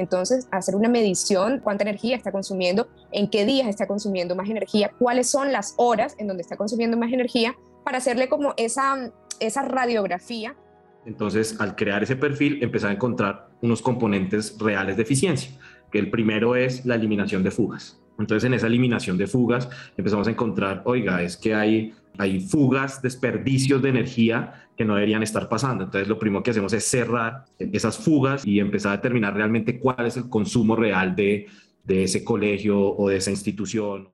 Entonces, 0.00 0.48
hacer 0.50 0.74
una 0.74 0.88
medición, 0.88 1.60
cuánta 1.62 1.84
energía 1.84 2.16
está 2.16 2.32
consumiendo, 2.32 2.88
en 3.12 3.28
qué 3.28 3.44
días 3.44 3.68
está 3.68 3.86
consumiendo 3.86 4.34
más 4.34 4.48
energía, 4.48 4.92
cuáles 4.98 5.28
son 5.28 5.52
las 5.52 5.74
horas 5.76 6.16
en 6.18 6.26
donde 6.26 6.40
está 6.42 6.56
consumiendo 6.56 6.96
más 6.96 7.12
energía, 7.12 7.54
para 7.84 7.98
hacerle 7.98 8.30
como 8.30 8.54
esa, 8.56 9.12
esa 9.40 9.62
radiografía. 9.62 10.56
Entonces, 11.04 11.60
al 11.60 11.76
crear 11.76 12.02
ese 12.02 12.16
perfil, 12.16 12.62
empezar 12.62 12.90
a 12.90 12.94
encontrar 12.94 13.50
unos 13.60 13.82
componentes 13.82 14.56
reales 14.58 14.96
de 14.96 15.02
eficiencia, 15.02 15.50
que 15.92 15.98
el 15.98 16.10
primero 16.10 16.56
es 16.56 16.86
la 16.86 16.94
eliminación 16.94 17.42
de 17.42 17.50
fugas. 17.50 18.00
Entonces, 18.18 18.46
en 18.46 18.54
esa 18.54 18.68
eliminación 18.68 19.18
de 19.18 19.26
fugas, 19.26 19.68
empezamos 19.98 20.28
a 20.28 20.30
encontrar, 20.30 20.80
oiga, 20.86 21.22
es 21.22 21.36
que 21.36 21.54
hay, 21.54 21.92
hay 22.20 22.40
fugas, 22.40 23.00
desperdicios 23.00 23.80
de 23.80 23.88
energía 23.88 24.68
que 24.76 24.84
no 24.84 24.94
deberían 24.94 25.22
estar 25.22 25.48
pasando. 25.48 25.84
Entonces, 25.84 26.06
lo 26.06 26.18
primero 26.18 26.42
que 26.42 26.50
hacemos 26.50 26.72
es 26.74 26.84
cerrar 26.84 27.46
esas 27.58 27.96
fugas 27.96 28.46
y 28.46 28.60
empezar 28.60 28.92
a 28.92 28.96
determinar 28.96 29.34
realmente 29.34 29.78
cuál 29.78 30.06
es 30.06 30.18
el 30.18 30.28
consumo 30.28 30.76
real 30.76 31.16
de, 31.16 31.46
de 31.84 32.04
ese 32.04 32.22
colegio 32.22 32.78
o 32.78 33.08
de 33.08 33.16
esa 33.16 33.30
institución. 33.30 34.10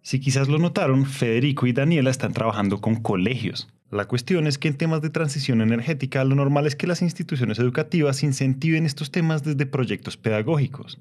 Si 0.00 0.20
quizás 0.20 0.48
lo 0.48 0.58
notaron, 0.58 1.06
Federico 1.06 1.66
y 1.66 1.72
Daniela 1.72 2.10
están 2.10 2.34
trabajando 2.34 2.80
con 2.80 2.96
colegios. 2.96 3.68
La 3.90 4.06
cuestión 4.06 4.46
es 4.46 4.58
que 4.58 4.68
en 4.68 4.76
temas 4.76 5.02
de 5.02 5.10
transición 5.10 5.60
energética 5.60 6.22
lo 6.24 6.36
normal 6.36 6.66
es 6.66 6.76
que 6.76 6.86
las 6.86 7.02
instituciones 7.02 7.58
educativas 7.58 8.22
incentiven 8.22 8.86
estos 8.86 9.10
temas 9.10 9.42
desde 9.42 9.66
proyectos 9.66 10.16
pedagógicos. 10.16 11.00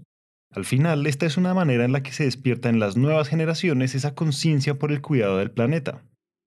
Al 0.52 0.66
final, 0.66 1.06
esta 1.06 1.26
es 1.26 1.38
una 1.38 1.54
manera 1.54 1.86
en 1.86 1.92
la 1.92 2.04
que 2.04 2.12
se 2.12 2.26
despierta 2.26 2.70
en 2.70 2.80
las 2.80 2.96
nuevas 2.96 3.28
generaciones 3.28 3.96
esa 3.96 4.14
conciencia 4.16 4.80
por 4.80 4.92
el 4.92 5.02
cuidado 5.02 5.38
del 5.38 5.52
planeta. 5.52 6.04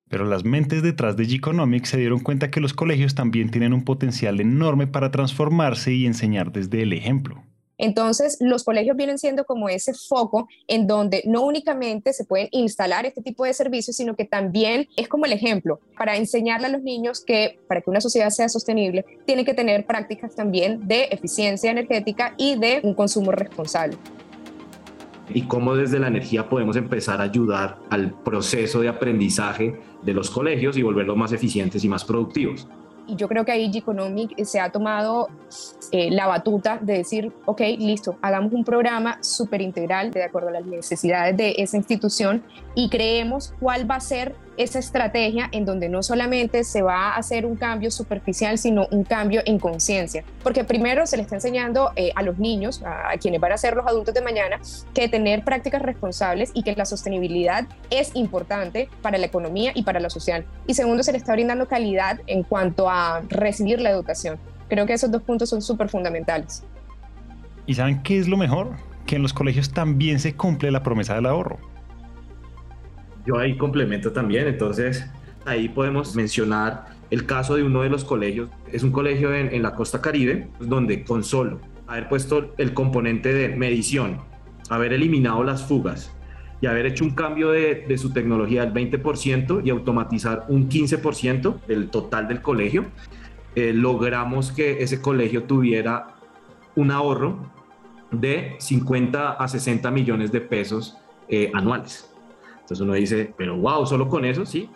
Pero 0.08 0.24
las 0.24 0.44
mentes 0.44 0.82
detrás 0.82 1.16
de 1.16 1.24
G-Economics 1.24 1.88
se 1.88 1.96
dieron 1.98 2.20
cuenta 2.20 2.50
que 2.50 2.60
los 2.60 2.74
colegios 2.74 3.14
también 3.14 3.50
tienen 3.50 3.72
un 3.72 3.84
potencial 3.84 4.40
enorme 4.40 4.86
para 4.86 5.10
transformarse 5.10 5.92
y 5.92 6.06
enseñar 6.06 6.52
desde 6.52 6.82
el 6.82 6.92
ejemplo. 6.92 7.42
Entonces, 7.78 8.38
los 8.40 8.64
colegios 8.64 8.96
vienen 8.96 9.18
siendo 9.18 9.44
como 9.44 9.68
ese 9.68 9.92
foco 9.92 10.48
en 10.66 10.86
donde 10.86 11.22
no 11.26 11.42
únicamente 11.42 12.12
se 12.12 12.24
pueden 12.24 12.48
instalar 12.52 13.04
este 13.04 13.20
tipo 13.20 13.44
de 13.44 13.52
servicios, 13.52 13.96
sino 13.96 14.16
que 14.16 14.24
también 14.24 14.88
es 14.96 15.08
como 15.08 15.26
el 15.26 15.32
ejemplo 15.32 15.80
para 15.98 16.16
enseñarle 16.16 16.68
a 16.68 16.70
los 16.70 16.82
niños 16.82 17.22
que 17.22 17.58
para 17.68 17.82
que 17.82 17.90
una 17.90 18.00
sociedad 18.00 18.30
sea 18.30 18.48
sostenible, 18.48 19.04
tiene 19.26 19.44
que 19.44 19.54
tener 19.54 19.84
prácticas 19.84 20.34
también 20.34 20.86
de 20.86 21.04
eficiencia 21.10 21.70
energética 21.70 22.34
y 22.38 22.58
de 22.58 22.80
un 22.82 22.94
consumo 22.94 23.32
responsable 23.32 23.98
y 25.28 25.42
cómo 25.42 25.74
desde 25.74 25.98
la 25.98 26.08
energía 26.08 26.48
podemos 26.48 26.76
empezar 26.76 27.20
a 27.20 27.24
ayudar 27.24 27.78
al 27.90 28.12
proceso 28.22 28.80
de 28.80 28.88
aprendizaje 28.88 29.78
de 30.06 30.14
los 30.14 30.30
colegios 30.30 30.78
y 30.78 30.82
volverlos 30.82 31.16
más 31.16 31.32
eficientes 31.32 31.84
y 31.84 31.88
más 31.88 32.04
productivos. 32.04 32.66
Y 33.08 33.16
yo 33.16 33.28
creo 33.28 33.44
que 33.44 33.52
ahí 33.52 33.70
G-Economic 33.70 34.42
se 34.44 34.58
ha 34.58 34.70
tomado 34.70 35.28
eh, 35.92 36.10
la 36.10 36.26
batuta 36.26 36.78
de 36.80 36.94
decir, 36.94 37.32
ok, 37.44 37.60
listo, 37.78 38.16
hagamos 38.22 38.52
un 38.52 38.64
programa 38.64 39.18
súper 39.22 39.60
integral 39.60 40.10
de 40.10 40.24
acuerdo 40.24 40.48
a 40.48 40.52
las 40.52 40.66
necesidades 40.66 41.36
de 41.36 41.54
esa 41.58 41.76
institución 41.76 42.42
y 42.74 42.88
creemos 42.88 43.52
cuál 43.60 43.88
va 43.88 43.96
a 43.96 44.00
ser 44.00 44.34
esa 44.56 44.78
estrategia 44.78 45.48
en 45.52 45.64
donde 45.64 45.88
no 45.88 46.02
solamente 46.02 46.64
se 46.64 46.82
va 46.82 47.10
a 47.10 47.16
hacer 47.16 47.46
un 47.46 47.56
cambio 47.56 47.90
superficial, 47.90 48.58
sino 48.58 48.86
un 48.90 49.04
cambio 49.04 49.42
en 49.44 49.58
conciencia. 49.58 50.24
Porque 50.42 50.64
primero 50.64 51.06
se 51.06 51.16
le 51.16 51.22
está 51.22 51.36
enseñando 51.36 51.92
eh, 51.96 52.12
a 52.14 52.22
los 52.22 52.38
niños, 52.38 52.82
a, 52.84 53.16
quienes 53.18 53.40
van 53.40 53.52
a 53.52 53.58
ser 53.58 53.74
los 53.74 53.86
adultos 53.86 54.14
de 54.14 54.22
mañana, 54.22 54.60
que 54.94 55.08
tener 55.08 55.44
prácticas 55.44 55.82
responsables 55.82 56.50
y 56.54 56.62
que 56.62 56.74
la 56.74 56.84
sostenibilidad 56.84 57.66
es 57.90 58.14
importante 58.14 58.88
para 59.02 59.18
la 59.18 59.26
economía 59.26 59.72
y 59.74 59.82
para 59.82 60.00
la 60.00 60.10
social. 60.10 60.44
Y 60.66 60.74
segundo, 60.74 61.02
se 61.02 61.12
le 61.12 61.18
está 61.18 61.32
brindando 61.32 61.66
calidad 61.66 62.20
en 62.26 62.42
cuanto 62.42 62.88
a 62.88 63.22
recibir 63.28 63.80
la 63.80 63.90
educación. 63.90 64.38
Creo 64.68 64.86
que 64.86 64.94
esos 64.94 65.10
dos 65.10 65.22
puntos 65.22 65.48
son 65.48 65.62
súper 65.62 65.88
fundamentales. 65.88 66.64
¿Y 67.66 67.74
saben 67.74 68.02
qué 68.02 68.18
es 68.18 68.28
lo 68.28 68.36
mejor? 68.36 68.72
Que 69.06 69.16
en 69.16 69.22
los 69.22 69.32
colegios 69.32 69.72
también 69.72 70.18
se 70.18 70.34
cumple 70.34 70.70
la 70.70 70.82
promesa 70.82 71.14
del 71.14 71.26
ahorro 71.26 71.58
yo 73.26 73.38
ahí 73.38 73.56
complemento 73.56 74.12
también, 74.12 74.46
entonces 74.46 75.08
ahí 75.44 75.68
podemos 75.68 76.14
mencionar 76.14 76.86
el 77.10 77.26
caso 77.26 77.56
de 77.56 77.62
uno 77.62 77.82
de 77.82 77.88
los 77.88 78.04
colegios, 78.04 78.48
es 78.72 78.82
un 78.82 78.90
colegio 78.90 79.34
en, 79.34 79.62
la 79.62 79.74
costa 79.74 80.00
caribe, 80.00 80.48
donde 80.58 81.04
con 81.04 81.22
solo 81.22 81.60
haber 81.86 82.08
puesto 82.08 82.52
el 82.58 82.74
componente 82.74 83.32
de 83.32 83.48
medición, 83.48 84.18
haber 84.70 84.92
eliminado 84.92 85.44
las 85.44 85.64
fugas 85.64 86.12
y 86.60 86.66
haber 86.66 86.86
hecho 86.86 87.04
un 87.04 87.10
cambio 87.10 87.50
de, 87.50 87.96
su 87.96 88.12
tecnología 88.12 88.64
del 88.66 88.72
20% 88.72 89.62
y 89.64 89.70
automatizar 89.70 90.46
un 90.48 90.68
15% 90.68 91.64
del 91.66 91.90
total 91.90 92.26
del 92.26 92.42
colegio, 92.42 92.86
eh, 93.54 93.72
logramos 93.72 94.50
que 94.50 94.82
ese 94.82 95.00
colegio 95.00 95.44
tuviera 95.44 96.16
un 96.74 96.90
ahorro 96.90 97.38
de 98.10 98.56
50 98.58 99.32
a 99.32 99.48
60 99.48 99.90
millones 99.90 100.32
de 100.32 100.40
pesos 100.40 100.96
eh, 101.28 101.50
anuales. 101.54 102.15
Entonces 102.66 102.80
uno 102.80 102.94
dice, 102.94 103.32
pero 103.38 103.56
wow, 103.56 103.86
solo 103.86 104.08
con 104.08 104.24
eso, 104.24 104.44
sí. 104.44 104.68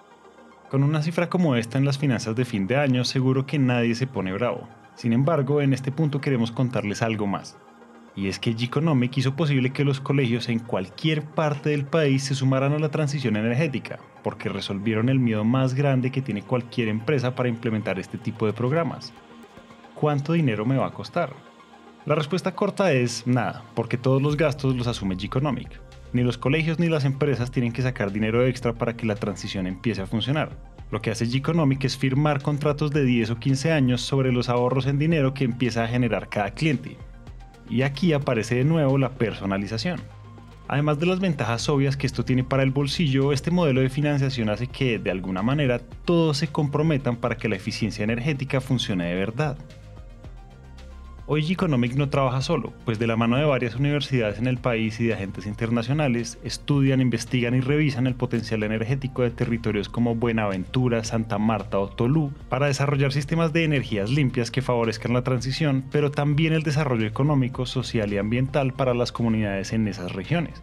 Con 0.71 0.85
una 0.85 1.03
cifra 1.03 1.29
como 1.29 1.57
esta 1.57 1.77
en 1.77 1.85
las 1.85 1.99
finanzas 1.99 2.37
de 2.37 2.45
fin 2.45 2.69
de 2.69 2.77
año, 2.77 3.05
seguro 3.05 3.47
que 3.47 3.59
nadie 3.59 3.97
se 3.97 4.07
pone 4.07 4.33
bravo. 4.33 4.69
Sin 4.95 5.13
embargo, 5.13 5.61
en 5.61 5.73
este 5.73 5.91
punto 5.91 6.21
queremos 6.21 6.53
contarles 6.53 7.03
algo 7.03 7.27
más. 7.27 7.59
Y 8.15 8.29
es 8.29 8.39
que 8.39 8.55
G-Economic 8.55 9.17
hizo 9.17 9.35
posible 9.35 9.73
que 9.73 9.85
los 9.85 10.01
colegios 10.01 10.49
en 10.49 10.61
cualquier 10.61 11.25
parte 11.25 11.71
del 11.71 11.85
país 11.85 12.23
se 12.23 12.37
sumaran 12.37 12.75
a 12.75 12.79
la 12.79 12.93
transición 12.93 13.37
energética, 13.37 13.99
porque 14.23 14.49
resolvieron 14.49 15.09
el 15.09 15.19
miedo 15.19 15.45
más 15.45 15.75
grande 15.75 16.13
que 16.13 16.23
tiene 16.23 16.43
cualquier 16.43 16.87
empresa 16.87 17.35
para 17.35 17.49
implementar 17.49 17.99
este 17.99 18.19
tipo 18.19 18.47
de 18.47 18.53
programas. 18.53 19.13
¿Cuánto 19.97 20.35
dinero 20.35 20.65
me 20.65 20.77
va 20.77 20.87
a 20.87 20.95
costar? 20.95 21.33
La 22.07 22.15
respuesta 22.15 22.55
corta 22.55 22.93
es 22.93 23.27
nada, 23.27 23.65
porque 23.75 23.99
todos 23.99 24.23
los 24.23 24.37
gastos 24.37 24.77
los 24.77 24.87
asume 24.87 25.17
G-Economic. 25.17 25.90
Ni 26.13 26.23
los 26.23 26.39
colegios 26.39 26.79
ni 26.79 26.89
las 26.89 27.05
empresas 27.05 27.51
tienen 27.51 27.73
que 27.73 27.83
sacar 27.83 28.11
dinero 28.11 28.45
extra 28.45 28.73
para 28.73 28.97
que 28.97 29.07
la 29.07 29.15
transición 29.15 29.67
empiece 29.67 30.03
a 30.03 30.07
funcionar. 30.07 30.57
Lo 30.91 31.01
que 31.01 31.13
hace 31.13 31.25
G-Economic 31.25 31.85
es 31.85 31.97
firmar 31.97 32.43
contratos 32.43 32.91
de 32.91 33.05
10 33.05 33.31
o 33.31 33.37
15 33.39 33.71
años 33.71 34.01
sobre 34.01 34.33
los 34.33 34.49
ahorros 34.49 34.87
en 34.87 34.99
dinero 34.99 35.35
que 35.35 35.45
empieza 35.45 35.85
a 35.85 35.89
generar 35.89 36.29
cada 36.29 36.51
cliente. 36.51 36.97
Y 37.69 37.83
aquí 37.83 38.13
aparece 38.13 38.57
de 38.57 38.65
nuevo 38.65 38.99
la 38.99 39.11
personalización. 39.11 40.01
Además 40.67 40.99
de 40.99 41.07
las 41.07 41.21
ventajas 41.21 41.69
obvias 41.69 41.97
que 41.97 42.07
esto 42.07 42.25
tiene 42.25 42.43
para 42.43 42.65
el 42.65 42.71
bolsillo, 42.71 43.33
este 43.33 43.53
modelo 43.53 43.81
de 43.81 43.89
financiación 43.89 44.51
hace 44.51 44.67
que, 44.67 44.99
de 44.99 45.11
alguna 45.11 45.43
manera, 45.43 45.81
todos 46.05 46.39
se 46.39 46.49
comprometan 46.49 47.17
para 47.17 47.37
que 47.37 47.49
la 47.49 47.57
eficiencia 47.57 48.03
energética 48.03 48.61
funcione 48.61 49.07
de 49.07 49.15
verdad. 49.15 49.59
Hoy 51.33 51.45
G-Economic 51.45 51.95
no 51.95 52.09
trabaja 52.09 52.43
solo, 52.43 52.73
pues 52.85 52.99
de 52.99 53.07
la 53.07 53.15
mano 53.15 53.37
de 53.37 53.45
varias 53.45 53.77
universidades 53.77 54.41
en 54.41 54.49
el 54.49 54.59
país 54.59 54.99
y 54.99 55.07
de 55.07 55.15
agentes 55.15 55.47
internacionales, 55.47 56.41
estudian, 56.43 57.01
investigan 57.01 57.55
y 57.55 57.61
revisan 57.61 58.09
el 58.09 58.17
potencial 58.17 58.65
energético 58.65 59.23
de 59.23 59.31
territorios 59.31 59.89
como 59.89 60.17
Buenaventura, 60.17 61.05
Santa 61.05 61.39
Marta 61.39 61.79
o 61.79 61.89
Tolú 61.89 62.33
para 62.49 62.67
desarrollar 62.67 63.13
sistemas 63.13 63.53
de 63.53 63.63
energías 63.63 64.11
limpias 64.11 64.51
que 64.51 64.61
favorezcan 64.61 65.13
la 65.13 65.23
transición, 65.23 65.85
pero 65.93 66.11
también 66.11 66.53
el 66.53 66.65
desarrollo 66.65 67.07
económico, 67.07 67.65
social 67.65 68.13
y 68.13 68.19
ambiental 68.19 68.73
para 68.73 68.93
las 68.93 69.13
comunidades 69.13 69.73
en 69.73 69.87
esas 69.87 70.11
regiones. 70.11 70.61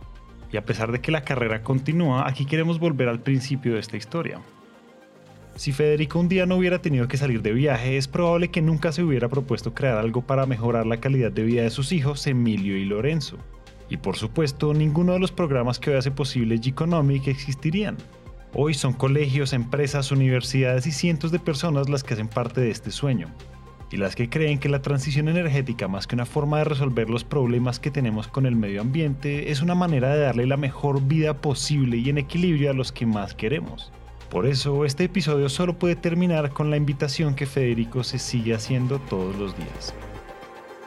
Y 0.51 0.57
a 0.57 0.65
pesar 0.65 0.91
de 0.91 0.99
que 0.99 1.13
la 1.13 1.23
carrera 1.23 1.63
continúa, 1.63 2.27
aquí 2.27 2.45
queremos 2.45 2.77
volver 2.77 3.07
al 3.07 3.21
principio 3.21 3.75
de 3.75 3.79
esta 3.79 3.95
historia, 3.95 4.41
si 5.57 5.71
Federico 5.71 6.19
un 6.19 6.29
día 6.29 6.45
no 6.45 6.55
hubiera 6.55 6.81
tenido 6.83 7.07
que 7.07 7.17
salir 7.17 7.41
de 7.41 7.51
viaje, 7.51 7.97
es 7.97 8.07
probable 8.07 8.49
que 8.49 8.61
nunca 8.61 8.91
se 8.91 9.01
hubiera 9.01 9.27
propuesto 9.27 9.73
crear 9.73 9.97
algo 9.97 10.21
para 10.21 10.45
mejorar 10.45 10.85
la 10.85 10.99
calidad 10.99 11.31
de 11.31 11.43
vida 11.43 11.63
de 11.63 11.71
sus 11.71 11.91
hijos, 11.91 12.27
Emilio 12.27 12.77
y 12.77 12.85
Lorenzo. 12.85 13.37
Y 13.89 13.97
por 13.97 14.17
supuesto, 14.17 14.75
ninguno 14.75 15.13
de 15.13 15.19
los 15.19 15.31
programas 15.31 15.79
que 15.79 15.89
hoy 15.89 15.97
hace 15.97 16.11
posible 16.11 16.57
G-Economic 16.57 17.27
existirían. 17.27 17.97
Hoy 18.53 18.75
son 18.75 18.93
colegios, 18.93 19.51
empresas, 19.51 20.11
universidades 20.11 20.85
y 20.85 20.91
cientos 20.91 21.31
de 21.31 21.39
personas 21.39 21.89
las 21.89 22.03
que 22.03 22.13
hacen 22.13 22.27
parte 22.27 22.61
de 22.61 22.69
este 22.69 22.91
sueño, 22.91 23.27
y 23.91 23.97
las 23.97 24.15
que 24.15 24.29
creen 24.29 24.59
que 24.59 24.69
la 24.69 24.83
transición 24.83 25.27
energética, 25.27 25.87
más 25.87 26.05
que 26.05 26.15
una 26.15 26.27
forma 26.27 26.59
de 26.59 26.65
resolver 26.65 27.09
los 27.09 27.23
problemas 27.23 27.79
que 27.79 27.89
tenemos 27.89 28.27
con 28.27 28.45
el 28.45 28.55
medio 28.55 28.81
ambiente, 28.81 29.49
es 29.51 29.63
una 29.63 29.73
manera 29.73 30.13
de 30.13 30.21
darle 30.21 30.45
la 30.45 30.57
mejor 30.57 31.01
vida 31.01 31.41
posible 31.41 31.97
y 31.97 32.09
en 32.09 32.19
equilibrio 32.19 32.69
a 32.69 32.73
los 32.73 32.91
que 32.91 33.07
más 33.07 33.33
queremos. 33.33 33.91
Por 34.29 34.45
eso, 34.45 34.83
este 34.83 35.05
episodio 35.05 35.47
solo 35.47 35.73
puede 35.79 35.95
terminar 35.95 36.51
con 36.51 36.69
la 36.69 36.75
invitación 36.75 37.33
que 37.33 37.45
Federico 37.45 38.03
se 38.03 38.19
sigue 38.19 38.53
haciendo 38.53 38.99
todos 38.99 39.35
los 39.37 39.55
días. 39.55 39.93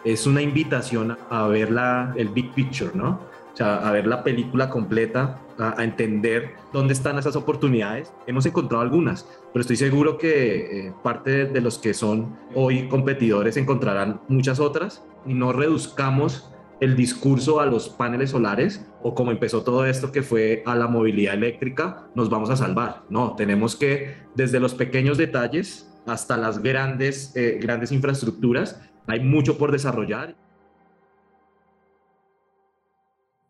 Es 0.04 0.26
una 0.26 0.42
invitación 0.42 1.16
a 1.30 1.46
ver 1.46 1.70
la, 1.70 2.12
el 2.16 2.28
big 2.28 2.52
picture, 2.52 2.90
¿no? 2.94 3.20
O 3.52 3.56
sea, 3.56 3.76
a 3.76 3.92
ver 3.92 4.06
la 4.06 4.22
película 4.22 4.68
completa, 4.68 5.40
a, 5.58 5.82
entender 5.82 6.54
dónde 6.72 6.92
están 6.92 7.18
esas 7.18 7.34
oportunidades. 7.34 8.12
Hemos 8.26 8.44
encontrado 8.46 8.82
algunas, 8.82 9.26
pero 9.52 9.62
estoy 9.62 9.76
seguro 9.76 10.18
que 10.18 10.88
eh, 10.88 10.92
parte 11.02 11.46
de 11.46 11.60
los 11.60 11.78
que 11.78 11.94
son 11.94 12.36
hoy 12.54 12.88
competidores 12.88 13.56
encontrarán 13.56 14.20
muchas 14.28 14.60
otras 14.60 15.02
y 15.26 15.34
no 15.34 15.52
reduzcamos 15.52 16.50
el 16.80 16.96
discurso 16.96 17.60
a 17.60 17.66
los 17.66 17.88
paneles 17.88 18.30
solares 18.30 18.86
o 19.02 19.14
como 19.14 19.30
empezó 19.30 19.62
todo 19.62 19.84
esto 19.86 20.12
que 20.12 20.22
fue 20.22 20.62
a 20.66 20.74
la 20.74 20.88
movilidad 20.88 21.34
eléctrica, 21.34 22.08
nos 22.14 22.30
vamos 22.30 22.50
a 22.50 22.56
salvar. 22.56 23.02
No, 23.10 23.36
tenemos 23.36 23.76
que 23.76 24.14
desde 24.34 24.60
los 24.60 24.74
pequeños 24.74 25.18
detalles 25.18 25.86
hasta 26.06 26.36
las 26.36 26.62
grandes, 26.62 27.36
eh, 27.36 27.58
grandes 27.60 27.92
infraestructuras, 27.92 28.80
hay 29.06 29.20
mucho 29.20 29.58
por 29.58 29.72
desarrollar. 29.72 30.34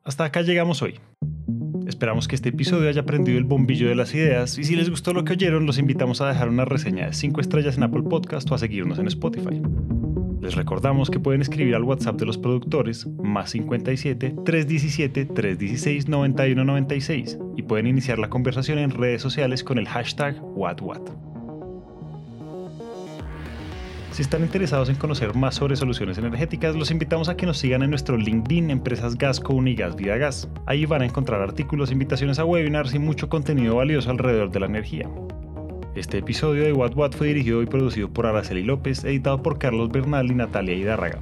Hasta 0.05 0.25
acá 0.25 0.43
llegamos 0.43 0.83
hoy. 0.83 0.99
Esperamos 1.87 2.29
que 2.29 2.35
este 2.35 2.51
episodio 2.51 2.89
haya 2.89 3.05
prendido 3.05 3.39
el 3.39 3.45
bombillo 3.45 3.89
de 3.89 3.95
las 3.95 4.15
ideas 4.15 4.59
y 4.59 4.65
si 4.65 4.77
les 4.77 4.91
gustó 4.91 5.13
lo 5.13 5.25
que 5.25 5.33
oyeron 5.33 5.67
los 5.67 5.79
invitamos 5.79 6.21
a 6.21 6.29
dejar 6.29 6.49
una 6.49 6.65
reseña 6.65 7.07
de 7.07 7.13
5 7.13 7.41
estrellas 7.41 7.77
en 7.77 7.85
Apple 7.85 8.03
Podcast 8.03 8.51
o 8.51 8.55
a 8.55 8.59
seguirnos 8.59 8.99
en 8.99 9.07
Spotify. 9.09 9.61
Les 10.40 10.54
recordamos 10.54 11.11
que 11.11 11.20
pueden 11.20 11.42
escribir 11.42 11.75
al 11.75 11.85
WhatsApp 11.85 12.18
de 12.18 12.25
los 12.25 12.38
productores 12.38 13.06
más 13.23 13.50
57 13.50 14.37
317 14.44 15.26
316 15.26 16.09
9196 16.09 17.38
y 17.56 17.62
pueden 17.62 17.87
iniciar 17.87 18.18
la 18.18 18.30
conversación 18.30 18.78
en 18.78 18.90
redes 18.90 19.20
sociales 19.20 19.62
con 19.62 19.78
el 19.78 19.87
hashtag 19.87 20.42
WhatWhat. 20.42 21.11
Si 24.12 24.23
están 24.23 24.42
interesados 24.42 24.88
en 24.88 24.97
conocer 24.97 25.35
más 25.35 25.54
sobre 25.54 25.76
soluciones 25.76 26.18
energéticas, 26.18 26.75
los 26.75 26.90
invitamos 26.90 27.28
a 27.28 27.37
que 27.37 27.47
nos 27.47 27.59
sigan 27.59 27.82
en 27.82 27.90
nuestro 27.90 28.16
LinkedIn 28.16 28.70
Empresas 28.70 29.16
Gasco 29.16 29.52
Unigas 29.52 29.94
Vida 29.94 30.16
Gas. 30.16 30.49
Ahí 30.66 30.85
van 30.87 31.02
a 31.02 31.06
encontrar 31.06 31.42
artículos, 31.42 31.92
invitaciones 31.92 32.38
a 32.38 32.44
webinars 32.44 32.94
y 32.94 32.99
mucho 32.99 33.28
contenido 33.28 33.76
valioso 33.76 34.11
alrededor 34.11 34.50
de 34.50 34.61
la 34.61 34.66
energía. 34.66 35.09
Este 35.97 36.18
episodio 36.18 36.62
de 36.62 36.73
What 36.73 36.94
What 36.94 37.12
fue 37.12 37.28
dirigido 37.28 37.62
y 37.62 37.66
producido 37.66 38.09
por 38.09 38.25
Araceli 38.25 38.62
López, 38.62 39.02
editado 39.02 39.42
por 39.42 39.59
Carlos 39.59 39.90
Bernal 39.90 40.30
y 40.30 40.35
Natalia 40.37 40.76
Hidárraga. 40.76 41.18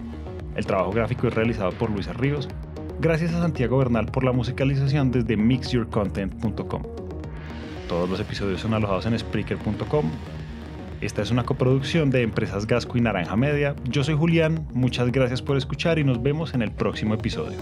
El 0.57 0.67
trabajo 0.67 0.93
gráfico 0.93 1.27
es 1.27 1.35
realizado 1.35 1.73
por 1.73 1.91
Luisa 1.91 2.13
Ríos. 2.13 2.49
Gracias 3.01 3.33
a 3.33 3.41
Santiago 3.41 3.79
Bernal 3.79 4.07
por 4.07 4.25
la 4.25 4.33
musicalización 4.33 5.11
desde 5.11 5.39
mixyourcontent.com. 5.39 6.83
Todos 7.89 8.11
los 8.11 8.21
episodios 8.21 8.61
son 8.61 8.75
alojados 8.75 9.07
en 9.07 9.19
Spreaker.com. 9.19 10.11
Esta 11.01 11.23
es 11.23 11.31
una 11.31 11.45
coproducción 11.45 12.11
de 12.11 12.21
Empresas 12.21 12.67
Gasco 12.67 12.99
y 12.99 13.01
Naranja 13.01 13.37
Media. 13.37 13.75
Yo 13.85 14.05
soy 14.05 14.17
Julián, 14.17 14.69
muchas 14.75 15.11
gracias 15.11 15.41
por 15.41 15.57
escuchar 15.57 15.99
y 15.99 16.05
nos 16.05 16.23
vemos 16.23 16.53
en 16.53 16.61
el 16.61 16.73
próximo 16.73 17.15
episodio. 17.15 17.57